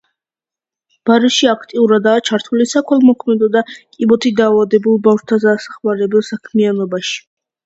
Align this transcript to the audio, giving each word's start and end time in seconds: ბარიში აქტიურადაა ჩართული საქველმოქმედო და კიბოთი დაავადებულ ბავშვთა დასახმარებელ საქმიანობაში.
ბარიში 1.09 1.49
აქტიურადაა 1.51 2.23
ჩართული 2.29 2.67
საქველმოქმედო 2.71 3.51
და 3.57 3.63
კიბოთი 3.75 4.33
დაავადებულ 4.41 4.99
ბავშვთა 5.09 5.41
დასახმარებელ 5.45 6.27
საქმიანობაში. 6.33 7.17